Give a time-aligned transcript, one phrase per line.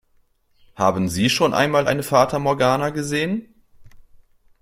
[0.75, 3.53] Haben Sie schon einmal eine Fata Morgana gesehen?